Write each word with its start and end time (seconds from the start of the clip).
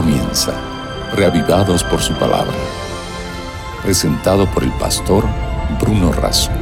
comienza, 0.00 0.52
reavivados 1.16 1.82
por 1.82 1.98
su 1.98 2.14
palabra. 2.14 2.54
Presentado 3.82 4.46
por 4.54 4.62
el 4.62 4.70
pastor 4.78 5.24
Bruno 5.80 6.12
Razo. 6.12 6.52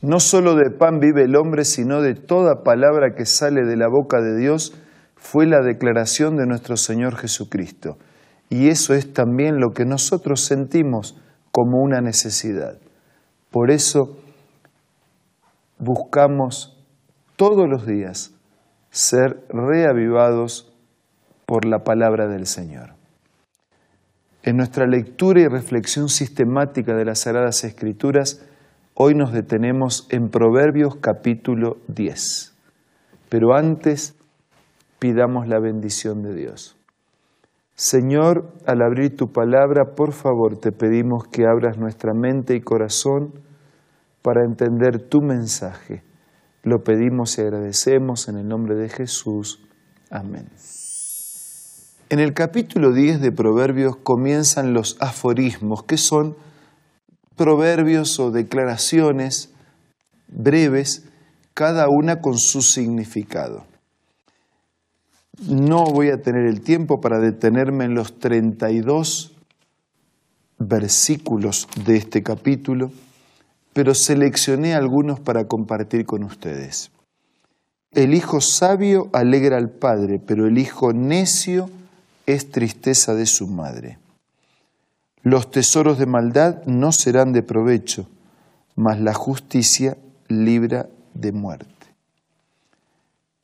No 0.00 0.20
solo 0.20 0.54
de 0.54 0.70
pan 0.70 1.00
vive 1.00 1.24
el 1.24 1.34
hombre, 1.34 1.64
sino 1.64 2.02
de 2.02 2.14
toda 2.14 2.62
palabra 2.62 3.16
que 3.16 3.26
sale 3.26 3.64
de 3.64 3.76
la 3.76 3.88
boca 3.88 4.20
de 4.20 4.38
Dios, 4.38 4.80
fue 5.16 5.44
la 5.44 5.60
declaración 5.60 6.36
de 6.36 6.46
nuestro 6.46 6.76
Señor 6.76 7.16
Jesucristo. 7.16 7.98
Y 8.50 8.68
eso 8.68 8.94
es 8.94 9.12
también 9.12 9.58
lo 9.58 9.72
que 9.72 9.84
nosotros 9.84 10.42
sentimos 10.42 11.20
como 11.50 11.82
una 11.82 12.00
necesidad. 12.00 12.78
Por 13.50 13.72
eso 13.72 14.18
buscamos 15.80 16.80
todos 17.34 17.68
los 17.68 17.84
días 17.86 18.34
ser 18.94 19.44
reavivados 19.48 20.72
por 21.46 21.64
la 21.64 21.80
palabra 21.80 22.28
del 22.28 22.46
Señor. 22.46 22.90
En 24.44 24.56
nuestra 24.56 24.86
lectura 24.86 25.40
y 25.40 25.48
reflexión 25.48 26.08
sistemática 26.08 26.94
de 26.94 27.04
las 27.04 27.22
Sagradas 27.22 27.64
Escrituras, 27.64 28.46
hoy 28.94 29.14
nos 29.16 29.32
detenemos 29.32 30.06
en 30.10 30.28
Proverbios 30.28 30.94
capítulo 31.00 31.78
10. 31.88 32.54
Pero 33.28 33.56
antes 33.56 34.14
pidamos 35.00 35.48
la 35.48 35.58
bendición 35.58 36.22
de 36.22 36.32
Dios. 36.36 36.76
Señor, 37.74 38.52
al 38.64 38.80
abrir 38.80 39.16
tu 39.16 39.32
palabra, 39.32 39.96
por 39.96 40.12
favor 40.12 40.60
te 40.60 40.70
pedimos 40.70 41.24
que 41.32 41.46
abras 41.46 41.78
nuestra 41.78 42.14
mente 42.14 42.54
y 42.54 42.60
corazón 42.60 43.32
para 44.22 44.44
entender 44.44 45.08
tu 45.08 45.20
mensaje 45.20 46.04
lo 46.64 46.82
pedimos 46.82 47.36
y 47.38 47.42
agradecemos 47.42 48.28
en 48.28 48.38
el 48.38 48.48
nombre 48.48 48.74
de 48.74 48.88
Jesús. 48.88 49.60
Amén. 50.10 50.48
En 52.08 52.20
el 52.20 52.32
capítulo 52.32 52.92
10 52.92 53.20
de 53.20 53.32
Proverbios 53.32 53.96
comienzan 53.96 54.72
los 54.72 54.96
aforismos, 55.00 55.84
que 55.84 55.98
son 55.98 56.36
proverbios 57.36 58.18
o 58.18 58.30
declaraciones 58.30 59.52
breves, 60.28 61.04
cada 61.52 61.86
una 61.88 62.20
con 62.20 62.38
su 62.38 62.62
significado. 62.62 63.66
No 65.48 65.84
voy 65.84 66.10
a 66.10 66.22
tener 66.22 66.46
el 66.46 66.62
tiempo 66.62 67.00
para 67.00 67.18
detenerme 67.18 67.84
en 67.84 67.94
los 67.94 68.18
32 68.18 69.36
versículos 70.58 71.68
de 71.84 71.96
este 71.96 72.22
capítulo 72.22 72.90
pero 73.74 73.92
seleccioné 73.92 74.74
algunos 74.74 75.20
para 75.20 75.46
compartir 75.46 76.06
con 76.06 76.22
ustedes. 76.22 76.92
El 77.90 78.14
hijo 78.14 78.40
sabio 78.40 79.10
alegra 79.12 79.58
al 79.58 79.68
padre, 79.68 80.20
pero 80.24 80.46
el 80.46 80.58
hijo 80.58 80.92
necio 80.92 81.68
es 82.24 82.50
tristeza 82.50 83.14
de 83.14 83.26
su 83.26 83.48
madre. 83.48 83.98
Los 85.22 85.50
tesoros 85.50 85.98
de 85.98 86.06
maldad 86.06 86.64
no 86.66 86.92
serán 86.92 87.32
de 87.32 87.42
provecho, 87.42 88.08
mas 88.76 89.00
la 89.00 89.12
justicia 89.12 89.96
libra 90.28 90.88
de 91.14 91.32
muerte. 91.32 91.68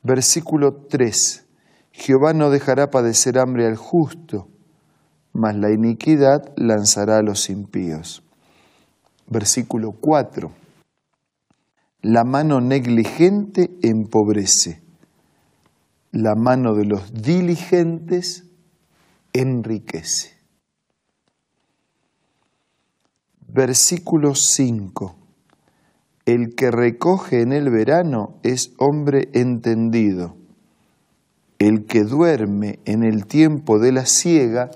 Versículo 0.03 0.75
3. 0.89 1.45
Jehová 1.93 2.35
no 2.35 2.51
dejará 2.51 2.91
padecer 2.91 3.39
hambre 3.39 3.67
al 3.67 3.77
justo, 3.77 4.49
mas 5.33 5.57
la 5.57 5.71
iniquidad 5.71 6.53
lanzará 6.57 7.19
a 7.19 7.23
los 7.23 7.51
impíos 7.51 8.23
versículo 9.31 9.93
4. 9.93 10.53
La 12.03 12.25
mano 12.25 12.61
negligente 12.61 13.71
empobrece, 13.83 14.83
la 16.11 16.35
mano 16.35 16.75
de 16.75 16.85
los 16.85 17.15
diligentes 17.15 18.45
enriquece. 19.33 20.37
Versículo 23.47 24.35
5. 24.35 25.17
El 26.27 26.55
que 26.55 26.71
recoge 26.71 27.43
en 27.43 27.53
el 27.53 27.71
verano 27.71 28.39
es 28.43 28.73
hombre 28.79 29.29
entendido. 29.33 30.37
El 31.59 31.85
que 31.87 32.05
duerme 32.05 32.79
en 32.85 33.03
el 33.05 33.27
tiempo 33.27 33.79
de 33.79 33.93
la 33.93 34.07
siega 34.07 34.71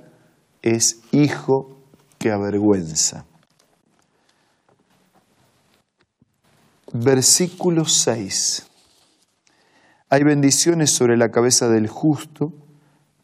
es 0.62 1.00
hijo 1.12 1.78
que 2.18 2.30
avergüenza. 2.30 3.26
Versículo 6.94 7.86
6. 7.86 8.70
Hay 10.10 10.22
bendiciones 10.22 10.92
sobre 10.92 11.16
la 11.16 11.30
cabeza 11.30 11.68
del 11.68 11.88
justo, 11.88 12.52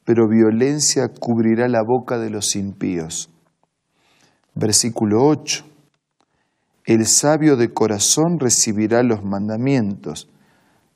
pero 0.05 0.29
violencia 0.29 1.09
cubrirá 1.09 1.69
la 1.69 1.83
boca 1.87 2.19
de 2.19 2.31
los 2.31 2.57
impíos. 2.57 3.31
Versículo 4.57 5.25
8. 5.25 5.65
El 6.85 7.07
sabio 7.07 7.57
de 7.57 7.73
corazón 7.73 8.41
recibirá 8.41 9.05
los 9.05 9.23
mandamientos, 9.23 10.29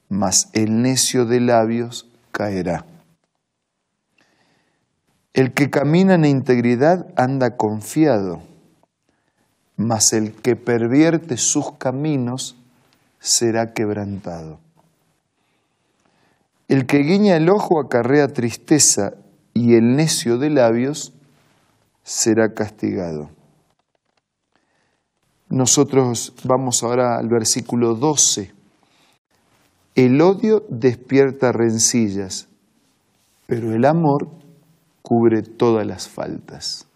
mas 0.09 0.51
el 0.53 0.83
necio 0.83 1.27
de 1.27 1.41
labios 1.41 2.11
caerá. 2.33 2.87
El 5.33 5.55
que 5.55 5.71
camina 5.71 6.17
en 6.17 6.25
integridad 6.25 7.07
anda 7.17 7.57
confiado, 7.57 8.43
mas 9.77 10.13
el 10.13 10.33
que 10.33 10.57
pervierte 10.57 11.37
sus 11.37 11.71
caminos 11.79 12.57
será 13.25 13.73
quebrantado. 13.73 14.61
El 16.69 16.87
que 16.87 16.99
guiña 16.99 17.37
el 17.37 17.49
ojo 17.49 17.81
acarrea 17.81 18.29
tristeza 18.29 19.15
y 19.55 19.77
el 19.77 19.97
necio 19.97 20.37
de 20.37 20.51
labios 20.51 21.15
será 22.03 22.53
castigado. 22.53 23.31
Nosotros 25.49 26.35
vamos 26.45 26.83
ahora 26.83 27.17
al 27.17 27.29
versículo 27.29 27.95
12. 27.95 28.53
El 29.95 30.21
odio 30.21 30.65
despierta 30.69 31.51
rencillas, 31.51 32.49
pero 33.47 33.73
el 33.73 33.87
amor 33.87 34.29
cubre 35.01 35.43
todas 35.43 35.87
las 35.87 36.09
faltas. 36.09 36.87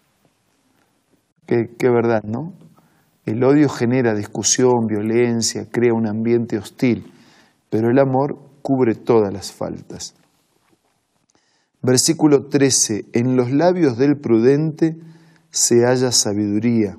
Qué, 1.47 1.89
verdad, 1.89 2.21
¿no? 2.21 2.53
El 3.29 3.43
odio 3.43 3.69
genera 3.69 4.15
discusión, 4.15 4.87
violencia, 4.87 5.67
crea 5.69 5.93
un 5.93 6.07
ambiente 6.07 6.57
hostil, 6.57 7.13
pero 7.69 7.91
el 7.91 7.99
amor 7.99 8.39
cubre 8.63 8.95
todas 8.95 9.31
las 9.31 9.51
faltas. 9.51 10.15
Versículo 11.83 12.47
13. 12.47 13.05
En 13.13 13.35
los 13.35 13.51
labios 13.51 13.99
del 13.99 14.17
prudente 14.17 14.97
se 15.51 15.85
halla 15.85 16.11
sabiduría, 16.11 16.97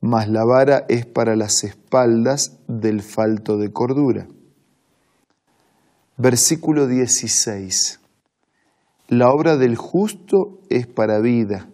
mas 0.00 0.28
la 0.28 0.44
vara 0.44 0.84
es 0.88 1.06
para 1.06 1.34
las 1.34 1.64
espaldas 1.64 2.60
del 2.68 3.02
falto 3.02 3.56
de 3.56 3.72
cordura. 3.72 4.28
Versículo 6.18 6.86
16. 6.86 7.98
La 9.08 9.30
obra 9.32 9.56
del 9.56 9.74
justo 9.74 10.60
es 10.68 10.86
para 10.86 11.18
vida, 11.18 11.68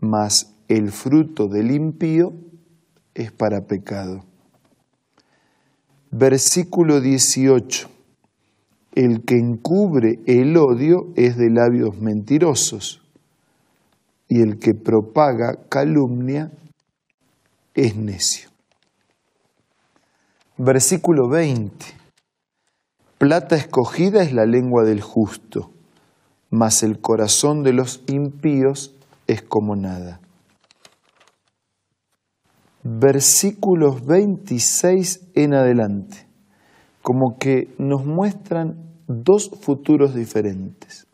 mas 0.00 0.51
el 0.68 0.90
fruto 0.90 1.48
del 1.48 1.70
impío 1.70 2.32
es 3.14 3.32
para 3.32 3.66
pecado. 3.66 4.24
Versículo 6.10 7.00
18. 7.00 7.88
El 8.94 9.24
que 9.24 9.38
encubre 9.38 10.20
el 10.26 10.56
odio 10.56 11.12
es 11.16 11.36
de 11.36 11.50
labios 11.50 11.98
mentirosos, 11.98 13.02
y 14.28 14.40
el 14.42 14.58
que 14.58 14.74
propaga 14.74 15.58
calumnia 15.68 16.50
es 17.74 17.96
necio. 17.96 18.50
Versículo 20.58 21.28
20. 21.28 21.86
Plata 23.18 23.56
escogida 23.56 24.22
es 24.22 24.32
la 24.32 24.44
lengua 24.44 24.84
del 24.84 25.00
justo, 25.00 25.70
mas 26.50 26.82
el 26.82 27.00
corazón 27.00 27.62
de 27.62 27.72
los 27.72 28.02
impíos 28.08 28.94
es 29.26 29.42
como 29.42 29.76
nada 29.76 30.21
versículos 32.82 34.04
26 34.04 35.30
en 35.34 35.54
adelante, 35.54 36.26
como 37.02 37.36
que 37.38 37.74
nos 37.78 38.04
muestran 38.04 38.92
dos 39.06 39.50
futuros 39.60 40.14
diferentes. 40.14 41.06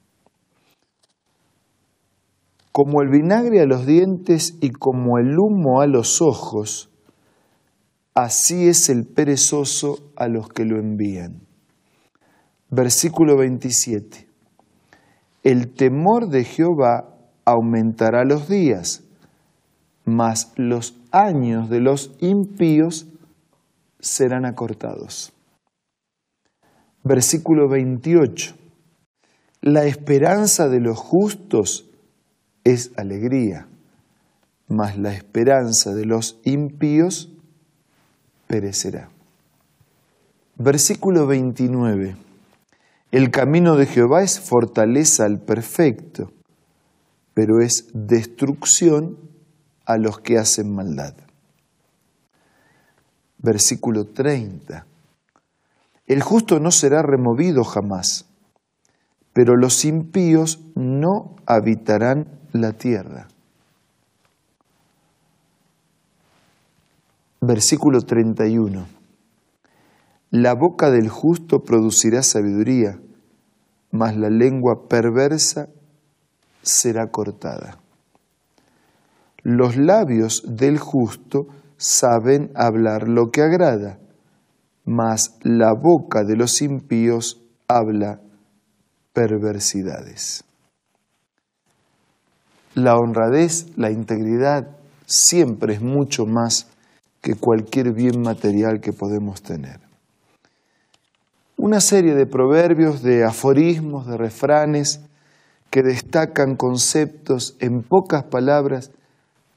Como 2.73 3.03
el 3.03 3.09
vinagre 3.09 3.61
a 3.61 3.67
los 3.67 3.87
dientes 3.87 4.57
y 4.61 4.71
como 4.71 5.19
el 5.19 5.37
humo 5.39 5.81
a 5.81 5.87
los 5.87 6.23
ojos, 6.23 6.91
así 8.15 8.69
es 8.69 8.89
el 8.89 9.05
perezoso 9.05 10.13
a 10.17 10.29
los 10.29 10.49
que 10.49 10.65
lo 10.65 10.79
envían. 10.79 11.43
Versículo 12.71 13.37
27. 13.37 14.29
El 15.43 15.73
temor 15.75 16.29
de 16.29 16.45
Jehová 16.45 17.17
aumentará 17.45 18.25
los 18.25 18.49
días, 18.49 19.05
mas 20.05 20.53
los 20.57 20.98
años 21.19 21.69
de 21.69 21.81
los 21.81 22.17
impíos 22.21 23.07
serán 23.99 24.45
acortados. 24.45 25.33
Versículo 27.03 27.69
28. 27.69 28.55
La 29.61 29.85
esperanza 29.87 30.69
de 30.69 30.81
los 30.81 30.99
justos 30.99 31.91
es 32.65 32.93
alegría, 32.97 33.67
mas 34.69 34.97
la 34.99 35.13
esperanza 35.13 35.95
de 35.95 36.05
los 36.05 36.39
impíos 36.45 37.33
perecerá. 38.47 39.11
Versículo 40.57 41.27
29. 41.27 42.17
El 43.11 43.31
camino 43.31 43.77
de 43.77 43.87
Jehová 43.87 44.23
es 44.23 44.39
fortaleza 44.39 45.25
al 45.25 45.41
perfecto, 45.41 46.31
pero 47.35 47.61
es 47.61 47.89
destrucción 47.95 49.28
a 49.89 49.97
los 49.97 50.21
que 50.21 50.37
hacen 50.37 50.71
maldad. 50.75 51.15
Versículo 53.39 54.05
30. 54.05 54.87
El 56.07 56.23
justo 56.23 56.61
no 56.61 56.71
será 56.71 57.01
removido 57.01 57.65
jamás, 57.65 58.27
pero 59.33 59.57
los 59.57 59.87
impíos 59.87 60.61
no 60.75 61.37
habitarán 61.47 62.39
la 62.53 62.75
tierra. 62.75 63.29
Versículo 67.41 68.03
31. 68.03 68.87
La 70.31 70.55
boca 70.55 70.91
del 70.91 71.09
justo 71.09 71.61
producirá 71.61 72.23
sabiduría, 72.23 73.01
mas 73.91 74.15
la 74.19 74.29
lengua 74.29 74.87
perversa 74.87 75.71
será 76.63 77.11
cortada. 77.11 77.79
Los 79.51 79.79
labios 79.79 80.43
del 80.47 80.79
justo 80.79 81.47
saben 81.79 82.51
hablar 82.55 83.09
lo 83.09 83.31
que 83.31 83.41
agrada, 83.41 83.99
mas 84.85 85.39
la 85.43 85.73
boca 85.73 86.23
de 86.23 86.37
los 86.37 86.61
impíos 86.61 87.41
habla 87.67 88.21
perversidades. 89.15 90.45
La 92.75 92.97
honradez, 92.97 93.75
la 93.79 93.91
integridad, 93.91 94.69
siempre 95.07 95.73
es 95.73 95.81
mucho 95.81 96.27
más 96.27 96.67
que 97.23 97.35
cualquier 97.35 97.95
bien 97.95 98.21
material 98.21 98.83
que 98.83 98.93
podemos 98.93 99.41
tener. 99.41 99.81
Una 101.57 101.81
serie 101.81 102.15
de 102.15 102.27
proverbios, 102.27 103.03
de 103.03 103.25
aforismos, 103.25 104.07
de 104.09 104.19
refranes 104.19 105.01
que 105.71 105.83
destacan 105.83 106.55
conceptos 106.55 107.57
en 107.61 107.83
pocas 107.83 108.25
palabras 108.25 108.91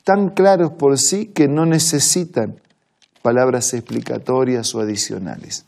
tan 0.04 0.30
claros 0.30 0.72
por 0.72 0.98
sí 0.98 1.28
que 1.28 1.48
no 1.48 1.66
necesitan 1.66 2.60
palabras 3.22 3.74
explicatorias 3.74 4.74
o 4.76 4.80
adicionales. 4.80 5.66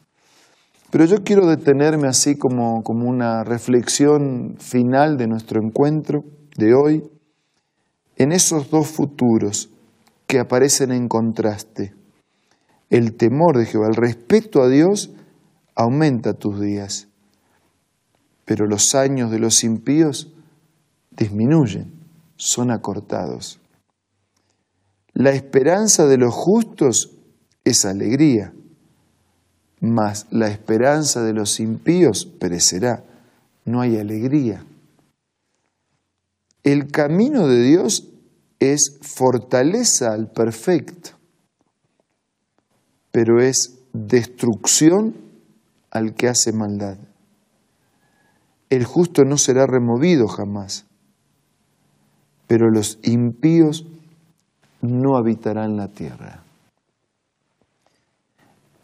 Pero 0.91 1.05
yo 1.05 1.23
quiero 1.23 1.47
detenerme 1.47 2.07
así 2.07 2.37
como, 2.37 2.83
como 2.83 3.09
una 3.09 3.43
reflexión 3.43 4.55
final 4.59 5.17
de 5.17 5.27
nuestro 5.27 5.59
encuentro 5.59 6.23
de 6.55 6.73
hoy 6.73 7.03
en 8.17 8.31
esos 8.31 8.69
dos 8.69 8.87
futuros 8.87 9.69
que 10.27 10.39
aparecen 10.39 10.91
en 10.91 11.07
contraste. 11.07 11.93
El 12.89 13.15
temor 13.15 13.57
de 13.57 13.65
Jehová, 13.65 13.87
el 13.87 13.95
respeto 13.95 14.61
a 14.61 14.69
Dios 14.69 15.11
aumenta 15.75 16.33
tus 16.33 16.59
días, 16.59 17.07
pero 18.45 18.67
los 18.67 18.93
años 18.93 19.31
de 19.31 19.39
los 19.39 19.63
impíos 19.63 20.31
disminuyen, 21.09 21.91
son 22.35 22.69
acortados. 22.69 23.59
La 25.13 25.29
esperanza 25.31 26.07
de 26.07 26.17
los 26.17 26.33
justos 26.33 27.11
es 27.63 27.85
alegría, 27.85 28.53
mas 29.79 30.25
la 30.31 30.47
esperanza 30.47 31.21
de 31.21 31.33
los 31.33 31.59
impíos 31.59 32.25
perecerá, 32.25 33.03
no 33.65 33.81
hay 33.81 33.97
alegría. 33.97 34.65
El 36.63 36.87
camino 36.87 37.47
de 37.47 37.61
Dios 37.61 38.09
es 38.59 38.97
fortaleza 39.01 40.13
al 40.13 40.31
perfecto, 40.31 41.11
pero 43.11 43.39
es 43.39 43.77
destrucción 43.93 45.15
al 45.91 46.15
que 46.15 46.27
hace 46.27 46.53
maldad. 46.53 46.97
El 48.71 48.85
justo 48.85 49.23
no 49.25 49.37
será 49.37 49.67
removido 49.67 50.27
jamás, 50.27 50.87
pero 52.47 52.71
los 52.71 52.97
impíos 53.03 53.85
no 54.83 55.17
habitarán 55.17 55.77
la 55.77 55.87
tierra. 55.87 56.43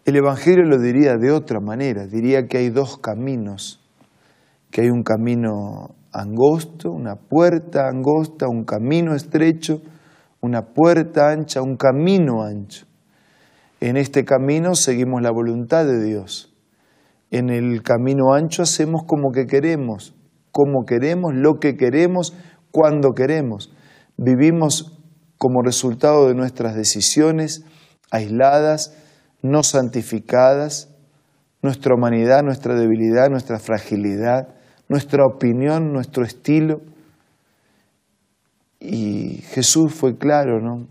El 0.05 0.15
Evangelio 0.15 0.63
lo 0.63 0.79
diría 0.79 1.17
de 1.17 1.31
otra 1.31 1.59
manera, 1.59 2.07
diría 2.07 2.47
que 2.47 2.57
hay 2.57 2.69
dos 2.69 2.97
caminos, 2.97 3.79
que 4.71 4.81
hay 4.81 4.89
un 4.89 5.03
camino 5.03 5.95
angosto, 6.11 6.89
una 6.91 7.15
puerta 7.15 7.87
angosta, 7.87 8.47
un 8.47 8.63
camino 8.63 9.13
estrecho, 9.13 9.81
una 10.41 10.61
puerta 10.73 11.29
ancha, 11.29 11.61
un 11.61 11.75
camino 11.75 12.43
ancho. 12.43 12.85
En 13.81 13.97
este 13.97 14.23
camino 14.23 14.75
seguimos 14.75 15.21
la 15.21 15.31
voluntad 15.31 15.85
de 15.85 16.03
Dios. 16.03 16.55
En 17.29 17.49
el 17.49 17.83
camino 17.83 18.33
ancho 18.33 18.63
hacemos 18.63 19.03
como 19.05 19.31
que 19.31 19.45
queremos, 19.45 20.15
como 20.51 20.85
queremos, 20.85 21.33
lo 21.35 21.59
que 21.59 21.75
queremos, 21.75 22.35
cuando 22.71 23.11
queremos. 23.11 23.71
Vivimos 24.17 24.98
como 25.39 25.63
resultado 25.63 26.27
de 26.27 26.35
nuestras 26.35 26.75
decisiones 26.75 27.63
aisladas, 28.11 28.93
no 29.41 29.63
santificadas, 29.63 30.89
nuestra 31.61 31.95
humanidad, 31.95 32.43
nuestra 32.43 32.75
debilidad, 32.75 33.29
nuestra 33.29 33.57
fragilidad, 33.57 34.49
nuestra 34.89 35.25
opinión, 35.25 35.93
nuestro 35.93 36.25
estilo. 36.25 36.81
Y 38.81 39.41
Jesús 39.51 39.93
fue 39.93 40.17
claro, 40.17 40.59
¿no? 40.59 40.87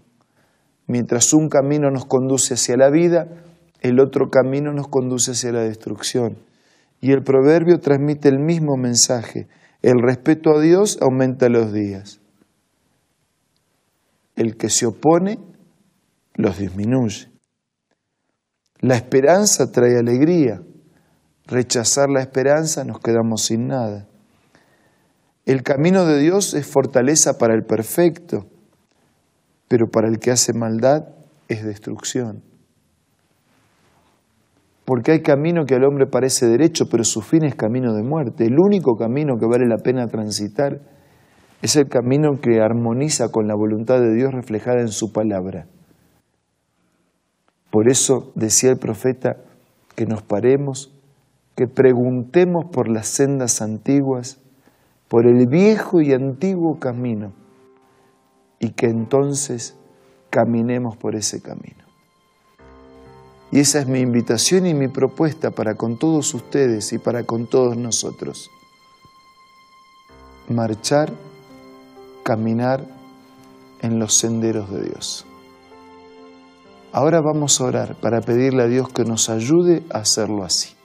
Mientras 0.86 1.34
un 1.34 1.50
camino 1.50 1.90
nos 1.90 2.06
conduce 2.06 2.54
hacia 2.54 2.76
la 2.78 2.88
vida, 2.88 3.28
el 3.82 4.00
otro 4.00 4.30
camino 4.30 4.72
nos 4.72 4.88
conduce 4.88 5.32
hacia 5.32 5.52
la 5.52 5.60
destrucción. 5.60 6.38
Y 7.02 7.12
el 7.12 7.22
proverbio 7.22 7.80
transmite 7.80 8.30
el 8.30 8.38
mismo 8.38 8.76
mensaje. 8.78 9.46
El 9.82 10.00
respeto 10.02 10.56
a 10.56 10.60
Dios 10.60 10.98
aumenta 11.02 11.50
los 11.50 11.72
días. 11.72 12.20
El 14.38 14.56
que 14.56 14.70
se 14.70 14.86
opone 14.86 15.38
los 16.34 16.58
disminuye. 16.58 17.30
La 18.80 18.94
esperanza 18.94 19.70
trae 19.70 19.98
alegría 19.98 20.62
rechazar 21.48 22.10
la 22.10 22.20
esperanza, 22.20 22.84
nos 22.84 23.00
quedamos 23.00 23.42
sin 23.42 23.66
nada. 23.66 24.06
El 25.46 25.62
camino 25.62 26.04
de 26.04 26.18
Dios 26.18 26.54
es 26.54 26.66
fortaleza 26.66 27.38
para 27.38 27.54
el 27.54 27.64
perfecto, 27.64 28.46
pero 29.66 29.86
para 29.90 30.08
el 30.08 30.18
que 30.18 30.30
hace 30.30 30.52
maldad 30.52 31.08
es 31.48 31.64
destrucción. 31.64 32.42
Porque 34.84 35.12
hay 35.12 35.22
camino 35.22 35.64
que 35.64 35.74
al 35.74 35.84
hombre 35.84 36.06
parece 36.06 36.46
derecho, 36.46 36.84
pero 36.90 37.02
su 37.02 37.22
fin 37.22 37.44
es 37.44 37.54
camino 37.54 37.94
de 37.94 38.02
muerte. 38.02 38.44
El 38.44 38.56
único 38.58 38.96
camino 38.96 39.38
que 39.38 39.46
vale 39.46 39.66
la 39.66 39.78
pena 39.78 40.06
transitar 40.06 40.80
es 41.62 41.76
el 41.76 41.88
camino 41.88 42.40
que 42.40 42.60
armoniza 42.60 43.30
con 43.30 43.48
la 43.48 43.54
voluntad 43.54 44.00
de 44.00 44.14
Dios 44.14 44.32
reflejada 44.32 44.80
en 44.80 44.88
su 44.88 45.12
palabra. 45.12 45.66
Por 47.70 47.88
eso 47.88 48.32
decía 48.34 48.70
el 48.70 48.78
profeta 48.78 49.36
que 49.94 50.06
nos 50.06 50.22
paremos 50.22 50.92
que 51.58 51.66
preguntemos 51.66 52.66
por 52.66 52.88
las 52.88 53.08
sendas 53.08 53.60
antiguas, 53.62 54.38
por 55.08 55.26
el 55.26 55.48
viejo 55.48 56.00
y 56.00 56.12
antiguo 56.12 56.78
camino, 56.78 57.32
y 58.60 58.70
que 58.70 58.86
entonces 58.86 59.76
caminemos 60.30 60.96
por 60.96 61.16
ese 61.16 61.42
camino. 61.42 61.84
Y 63.50 63.58
esa 63.58 63.80
es 63.80 63.88
mi 63.88 63.98
invitación 63.98 64.66
y 64.66 64.74
mi 64.74 64.86
propuesta 64.86 65.50
para 65.50 65.74
con 65.74 65.98
todos 65.98 66.32
ustedes 66.32 66.92
y 66.92 66.98
para 66.98 67.24
con 67.24 67.48
todos 67.48 67.76
nosotros. 67.76 68.50
Marchar, 70.48 71.12
caminar 72.28 72.84
en 73.80 73.98
los 73.98 74.18
senderos 74.18 74.70
de 74.70 74.82
Dios. 74.82 75.24
Ahora 76.92 77.22
vamos 77.22 77.58
a 77.58 77.64
orar 77.64 77.96
para 78.02 78.20
pedirle 78.20 78.64
a 78.64 78.66
Dios 78.66 78.90
que 78.90 79.02
nos 79.04 79.30
ayude 79.30 79.82
a 79.90 80.00
hacerlo 80.00 80.44
así. 80.44 80.76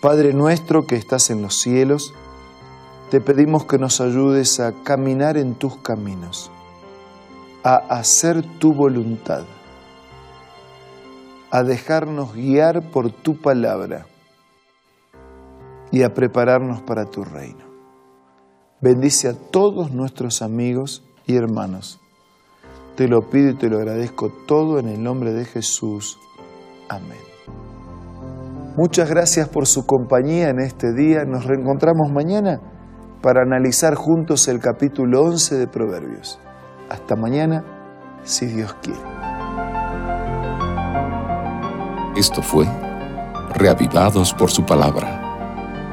Padre 0.00 0.32
nuestro 0.32 0.86
que 0.86 0.96
estás 0.96 1.28
en 1.28 1.42
los 1.42 1.60
cielos, 1.60 2.14
te 3.10 3.20
pedimos 3.20 3.66
que 3.66 3.76
nos 3.76 4.00
ayudes 4.00 4.60
a 4.60 4.72
caminar 4.84 5.36
en 5.36 5.54
tus 5.54 5.76
caminos, 5.76 6.50
a 7.62 7.76
hacer 7.76 8.42
tu 8.58 8.72
voluntad, 8.72 9.44
a 11.50 11.62
dejarnos 11.62 12.32
guiar 12.32 12.90
por 12.90 13.12
tu 13.12 13.36
palabra 13.36 14.06
y 15.94 16.02
a 16.02 16.12
prepararnos 16.12 16.82
para 16.82 17.04
tu 17.04 17.22
reino. 17.22 17.64
Bendice 18.80 19.28
a 19.28 19.34
todos 19.34 19.92
nuestros 19.92 20.42
amigos 20.42 21.04
y 21.24 21.36
hermanos 21.36 22.00
Te 22.96 23.06
lo 23.06 23.30
pido 23.30 23.50
y 23.50 23.54
te 23.54 23.70
lo 23.70 23.78
agradezco 23.78 24.30
todo 24.46 24.80
en 24.80 24.88
el 24.88 25.02
nombre 25.02 25.32
de 25.32 25.44
Jesús. 25.44 26.18
Amén. 26.88 27.18
Muchas 28.76 29.08
gracias 29.08 29.48
por 29.48 29.66
su 29.66 29.86
compañía 29.86 30.48
en 30.48 30.58
este 30.60 30.92
día. 30.92 31.24
Nos 31.24 31.44
reencontramos 31.44 32.10
mañana 32.12 32.60
para 33.22 33.42
analizar 33.42 33.94
juntos 33.94 34.48
el 34.48 34.58
capítulo 34.58 35.22
11 35.22 35.56
de 35.56 35.68
Proverbios. 35.68 36.40
Hasta 36.90 37.14
mañana, 37.14 37.64
si 38.24 38.46
Dios 38.46 38.74
quiere. 38.82 39.00
Esto 42.16 42.42
fue 42.42 42.66
Reavivados 43.54 44.34
por 44.34 44.50
su 44.50 44.64
palabra, 44.64 45.23